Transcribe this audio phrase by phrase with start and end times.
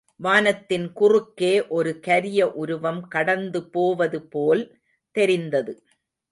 [0.19, 4.63] வானத்தின் குறுக்கே ஒரு கரிய உருவம் கடந்து போவதுபோல்
[5.15, 5.73] தெரிந்தது.